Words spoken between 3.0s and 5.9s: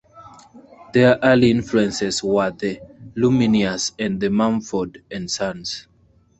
Lumineers and Mumford and Sons.